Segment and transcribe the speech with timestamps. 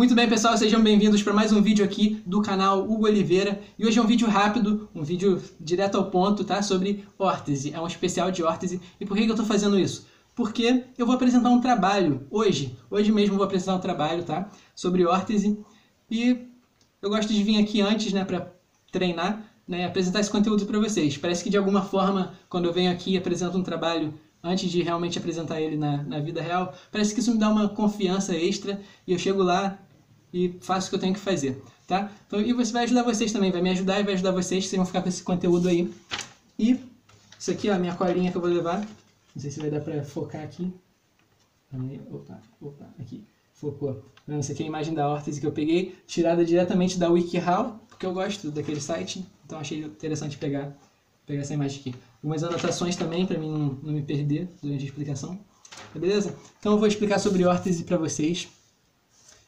[0.00, 3.60] Muito bem, pessoal, sejam bem-vindos para mais um vídeo aqui do canal Hugo Oliveira.
[3.78, 6.62] E hoje é um vídeo rápido, um vídeo direto ao ponto, tá?
[6.62, 7.74] Sobre órtese.
[7.74, 8.80] É um especial de órtese.
[8.98, 10.06] E por que, que eu estou fazendo isso?
[10.34, 12.78] Porque eu vou apresentar um trabalho hoje.
[12.90, 14.50] Hoje mesmo vou apresentar um trabalho, tá?
[14.74, 15.58] Sobre órtese.
[16.10, 16.46] E
[17.02, 18.50] eu gosto de vir aqui antes, né, para
[18.90, 21.18] treinar, né, apresentar esse conteúdo para vocês.
[21.18, 24.80] Parece que de alguma forma, quando eu venho aqui e apresento um trabalho antes de
[24.80, 28.80] realmente apresentar ele na, na vida real, parece que isso me dá uma confiança extra
[29.06, 29.78] e eu chego lá
[30.32, 32.10] e faço o que eu tenho que fazer, tá?
[32.26, 34.76] Então, e você vai ajudar vocês também, vai me ajudar e vai ajudar vocês, vocês
[34.76, 35.92] vão ficar com esse conteúdo aí.
[36.58, 36.78] E
[37.38, 39.80] isso aqui, ó, a minha colinha que eu vou levar, não sei se vai dar
[39.80, 40.72] pra focar aqui.
[42.10, 43.24] Opa, opa, aqui,
[43.54, 44.04] focou.
[44.28, 48.06] Essa aqui é a imagem da órtese que eu peguei, tirada diretamente da WikiHow, porque
[48.06, 50.76] eu gosto daquele site, então achei interessante pegar,
[51.26, 51.94] pegar essa imagem aqui.
[52.22, 55.38] Algumas anotações também, para mim não, não me perder durante a explicação.
[55.94, 56.36] Beleza?
[56.58, 58.48] Então eu vou explicar sobre órtese para vocês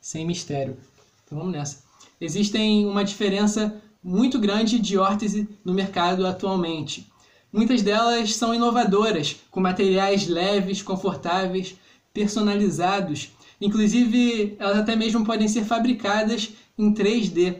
[0.00, 0.76] sem mistério.
[1.24, 1.82] Então vamos nessa.
[2.20, 7.10] Existem uma diferença muito grande de órtese no mercado atualmente.
[7.52, 11.74] Muitas delas são inovadoras, com materiais leves, confortáveis,
[12.14, 13.30] personalizados.
[13.60, 17.56] Inclusive, elas até mesmo podem ser fabricadas em 3D.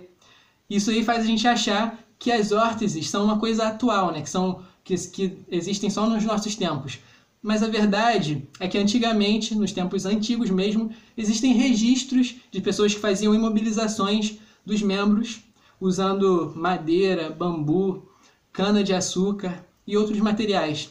[0.69, 4.23] Isso aí faz a gente achar que as órteses são uma coisa atual, né?
[4.23, 7.01] que, são, que, que existem só nos nossos tempos.
[7.43, 13.01] Mas a verdade é que antigamente, nos tempos antigos mesmo, existem registros de pessoas que
[13.01, 15.41] faziam imobilizações dos membros
[15.81, 18.07] usando madeira, bambu,
[18.53, 20.91] cana-de-açúcar e outros materiais.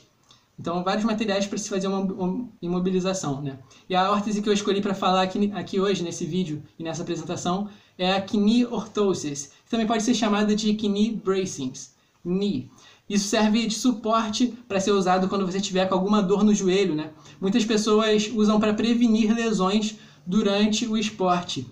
[0.59, 3.41] Então, vários materiais para se fazer uma imobilização.
[3.41, 3.58] Né?
[3.88, 7.03] E a órtese que eu escolhi para falar aqui, aqui hoje, nesse vídeo e nessa
[7.03, 11.94] apresentação, é a Knee Orthosis, que também pode ser chamada de Knee Bracings.
[12.23, 12.70] Knee.
[13.09, 16.94] Isso serve de suporte para ser usado quando você tiver com alguma dor no joelho,
[16.94, 17.12] né?
[17.42, 21.66] Muitas pessoas usam para prevenir lesões durante o esporte.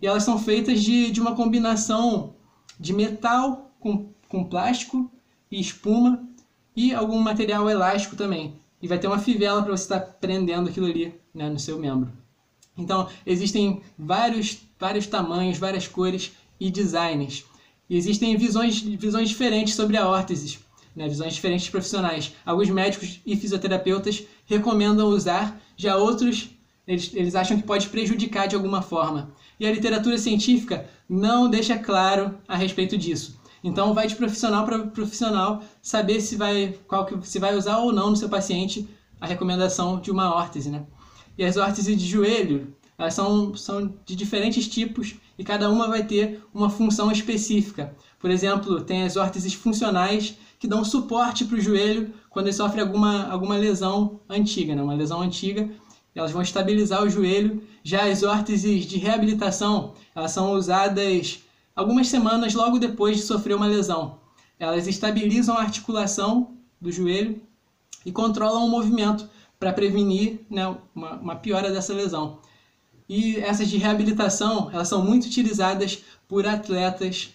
[0.00, 2.34] E elas são feitas de, de uma combinação
[2.78, 5.10] de metal com, com plástico
[5.50, 6.26] e espuma
[6.74, 8.54] e algum material elástico também.
[8.80, 11.78] E vai ter uma fivela para você estar tá prendendo aquilo ali né, no seu
[11.78, 12.10] membro.
[12.76, 17.44] Então, existem vários, vários tamanhos, várias cores e designs.
[17.90, 20.58] E existem visões, visões diferentes sobre a órtese
[20.94, 22.32] né, visões diferentes profissionais.
[22.44, 26.50] Alguns médicos e fisioterapeutas recomendam usar, já outros
[26.86, 29.30] eles, eles acham que pode prejudicar de alguma forma.
[29.60, 33.38] E a literatura científica não deixa claro a respeito disso.
[33.62, 37.92] Então vai de profissional para profissional saber se vai, qual que, se vai usar ou
[37.92, 38.88] não no seu paciente
[39.20, 40.70] a recomendação de uma órtese.
[40.70, 40.84] Né?
[41.38, 46.04] E as órteses de joelho elas são, são de diferentes tipos e cada uma vai
[46.04, 47.96] ter uma função específica.
[48.18, 52.78] Por exemplo, tem as órteses funcionais que dão suporte para o joelho quando ele sofre
[52.78, 54.82] alguma, alguma lesão antiga, né?
[54.82, 55.70] uma lesão antiga,
[56.14, 57.62] elas vão estabilizar o joelho.
[57.82, 61.42] Já as órteses de reabilitação, elas são usadas
[61.74, 64.18] algumas semanas logo depois de sofrer uma lesão.
[64.58, 67.40] Elas estabilizam a articulação do joelho
[68.04, 69.26] e controlam o movimento
[69.58, 72.38] para prevenir né, uma, uma piora dessa lesão.
[73.12, 75.98] E essas de reabilitação, elas são muito utilizadas
[76.28, 77.30] por atletas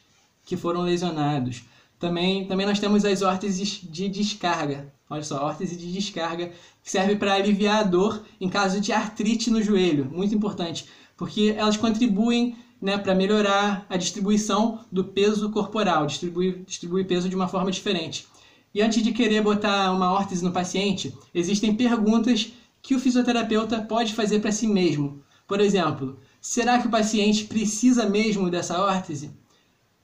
[0.45, 1.63] que foram lesionados.
[1.99, 4.93] Também, também nós temos as órteses de descarga.
[5.09, 9.51] Olha só, órtese de descarga, que serve para aliviar a dor em caso de artrite
[9.51, 10.05] no joelho.
[10.05, 10.85] Muito importante,
[11.17, 17.35] porque elas contribuem né, para melhorar a distribuição do peso corporal, distribuir, distribuir peso de
[17.35, 18.25] uma forma diferente.
[18.73, 24.13] E antes de querer botar uma órtese no paciente, existem perguntas que o fisioterapeuta pode
[24.13, 25.21] fazer para si mesmo.
[25.47, 29.31] Por exemplo, será que o paciente precisa mesmo dessa órtese?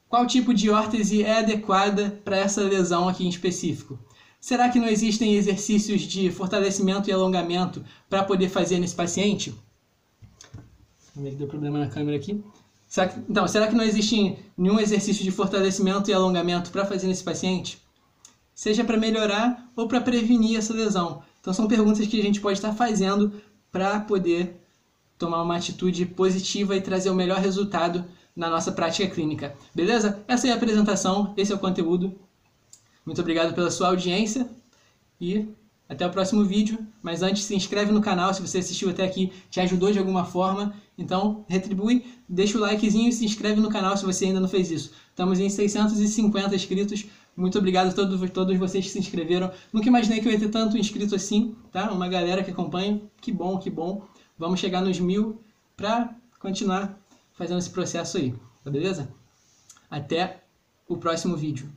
[0.08, 3.98] Qual tipo de órtese é adequada para essa lesão aqui em específico?
[4.40, 9.56] Será que não existem exercícios de fortalecimento e alongamento para poder fazer nesse paciente?
[11.16, 12.44] Ver que deu problema na câmera aqui.
[12.88, 17.08] Será que, então, será que não existe nenhum exercício de fortalecimento e alongamento para fazer
[17.08, 17.82] nesse paciente?
[18.54, 21.24] Seja para melhorar ou para prevenir essa lesão.
[21.40, 23.42] Então, são perguntas que a gente pode estar fazendo
[23.72, 24.61] para poder
[25.22, 28.04] tomar uma atitude positiva e trazer o melhor resultado
[28.36, 29.56] na nossa prática clínica.
[29.74, 30.20] Beleza?
[30.28, 32.16] Essa é a apresentação, esse é o conteúdo.
[33.06, 34.50] Muito obrigado pela sua audiência
[35.20, 35.48] e
[35.88, 36.80] até o próximo vídeo.
[37.04, 40.26] Mas antes, se inscreve no canal se você assistiu até aqui, te ajudou de alguma
[40.26, 40.74] forma.
[40.98, 44.72] Então, retribui, deixa o likezinho e se inscreve no canal se você ainda não fez
[44.72, 44.92] isso.
[45.10, 47.06] Estamos em 650 inscritos.
[47.38, 49.52] Muito obrigado a todos, todos vocês que se inscreveram.
[49.72, 51.92] Nunca imaginei que eu ia ter tanto inscrito assim, tá?
[51.92, 53.00] Uma galera que acompanha.
[53.22, 54.04] Que bom, que bom.
[54.42, 55.40] Vamos chegar nos mil
[55.78, 56.98] para continuar
[57.34, 58.34] fazendo esse processo aí,
[58.64, 59.08] tá beleza?
[59.88, 60.42] Até
[60.88, 61.72] o próximo vídeo.